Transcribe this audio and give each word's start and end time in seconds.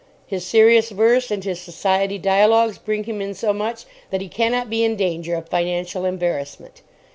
His 0.25 0.43
serious 0.43 0.89
verse 0.89 1.29
and 1.29 1.43
his 1.43 1.59
society 1.61 2.17
dialogues 2.17 2.79
bring 2.79 3.03
him 3.03 3.21
in 3.21 3.35
so 3.35 3.53
much 3.53 3.85
that 4.09 4.19
he 4.19 4.29
cannot 4.29 4.67
be 4.67 4.83
in 4.83 4.95
danger 4.95 5.35
of 5.35 5.47
financial 5.47 6.05
embarrassment. 6.05 6.81